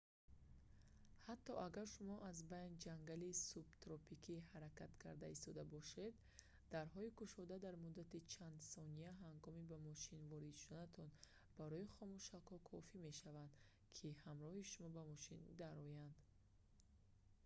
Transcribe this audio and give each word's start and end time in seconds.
ҳатто 1.27 1.51
агар 1.67 1.87
шумо 1.95 2.15
аз 2.29 2.37
байни 2.51 2.81
ҷангали 2.85 3.29
субтропикӣ 3.51 4.35
ҳаракат 4.53 4.91
карда 5.03 5.27
истода 5.35 5.63
бошед 5.75 6.13
дарҳои 6.75 7.15
кушода 7.19 7.55
дар 7.65 7.75
муддати 7.83 8.19
чанд 8.33 8.57
сония 8.73 9.11
ҳангоми 9.23 9.63
ба 9.71 9.77
мошин 9.89 10.21
ворид 10.31 10.55
шуданатон 10.63 11.09
барои 11.59 11.91
хомӯшакҳо 11.95 12.57
кофӣ 12.71 12.95
мешавад 13.07 13.51
ки 13.95 14.07
ҳамроҳи 14.25 14.69
шумо 14.71 14.89
ба 14.97 15.03
мошин 15.11 15.39
дароянд 15.61 16.13